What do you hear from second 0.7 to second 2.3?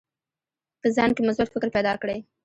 په ځان کې مثبت فکر پیدا کړئ.